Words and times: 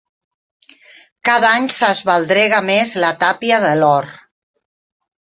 Cada 1.27 1.49
any 1.57 1.67
s'esbaldrega 1.73 2.61
més 2.69 2.93
la 3.03 3.11
tàpia 3.25 3.59
de 3.65 3.75
l'hort. 3.83 4.17